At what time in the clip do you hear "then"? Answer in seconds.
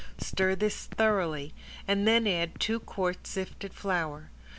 2.07-2.25